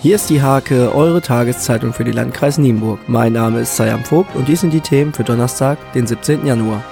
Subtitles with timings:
[0.00, 3.00] Hier ist die Hake, eure Tageszeitung für die Landkreis Nienburg.
[3.08, 6.46] Mein Name ist Sayam Vogt und dies sind die Themen für Donnerstag, den 17.
[6.46, 6.84] Januar.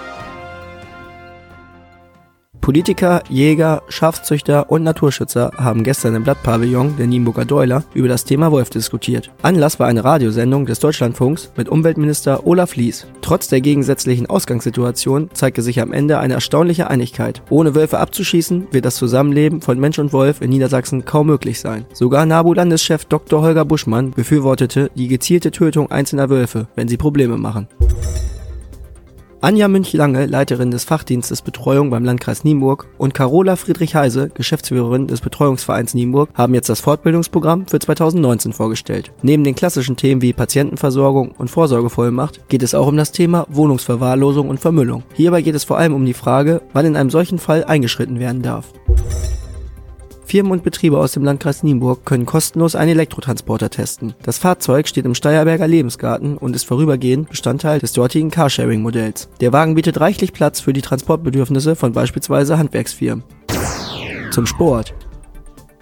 [2.66, 8.50] Politiker, Jäger, Schafzüchter und Naturschützer haben gestern im Blattpavillon der Nienburger Deuler über das Thema
[8.50, 9.30] Wolf diskutiert.
[9.40, 13.06] Anlass war eine Radiosendung des Deutschlandfunks mit Umweltminister Olaf Lies.
[13.22, 17.40] Trotz der gegensätzlichen Ausgangssituation zeigte sich am Ende eine erstaunliche Einigkeit.
[17.50, 21.86] Ohne Wölfe abzuschießen, wird das Zusammenleben von Mensch und Wolf in Niedersachsen kaum möglich sein.
[21.92, 23.42] Sogar NABU-Landeschef Dr.
[23.42, 27.68] Holger Buschmann befürwortete die gezielte Tötung einzelner Wölfe, wenn sie Probleme machen.
[29.46, 35.94] Anja Münch-Lange, Leiterin des Fachdienstes Betreuung beim Landkreis Nienburg und Carola Friedrich-Heise, Geschäftsführerin des Betreuungsvereins
[35.94, 39.12] Nienburg, haben jetzt das Fortbildungsprogramm für 2019 vorgestellt.
[39.22, 44.48] Neben den klassischen Themen wie Patientenversorgung und Vorsorgevollmacht geht es auch um das Thema Wohnungsverwahrlosung
[44.48, 45.04] und Vermüllung.
[45.14, 48.42] Hierbei geht es vor allem um die Frage, wann in einem solchen Fall eingeschritten werden
[48.42, 48.72] darf.
[50.26, 54.14] Firmen und Betriebe aus dem Landkreis Nienburg können kostenlos einen Elektrotransporter testen.
[54.24, 59.28] Das Fahrzeug steht im Steierberger Lebensgarten und ist vorübergehend Bestandteil des dortigen Carsharing-Modells.
[59.40, 63.22] Der Wagen bietet reichlich Platz für die Transportbedürfnisse von beispielsweise Handwerksfirmen.
[64.32, 64.94] Zum Sport.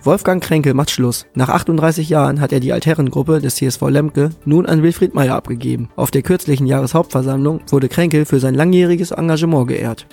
[0.03, 1.25] Wolfgang Kränkel macht Schluss.
[1.35, 5.89] Nach 38 Jahren hat er die Altherrengruppe des TSV Lemke nun an Wilfried Meyer abgegeben.
[5.97, 10.07] Auf der kürzlichen Jahreshauptversammlung wurde Kränkel für sein langjähriges Engagement geehrt.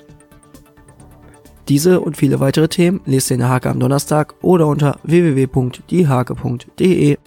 [1.67, 7.17] Diese und viele weitere Themen lest ihr in der Hake am Donnerstag oder unter www.diehake.de.